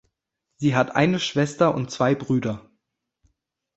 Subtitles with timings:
[0.55, 2.71] Sie hat eine Schwester und zwei Brüder.